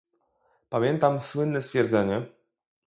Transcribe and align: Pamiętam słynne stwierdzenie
Pamiętam 0.69 1.19
słynne 1.19 1.61
stwierdzenie 1.61 2.25